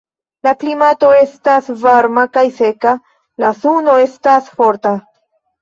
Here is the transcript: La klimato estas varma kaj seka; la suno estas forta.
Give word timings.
La 0.45 0.53
klimato 0.61 1.11
estas 1.17 1.69
varma 1.83 2.23
kaj 2.39 2.45
seka; 2.63 2.95
la 3.45 3.55
suno 3.61 3.99
estas 4.07 4.53
forta. 4.59 4.99